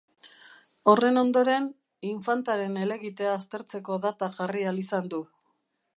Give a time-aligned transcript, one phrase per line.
[0.93, 1.67] Horren ondoren,
[2.13, 5.25] infantaren helegitea aztertzeko data jarri ahal izan du.